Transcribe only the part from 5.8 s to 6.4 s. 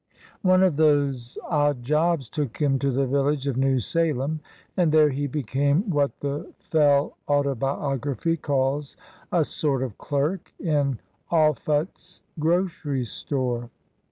what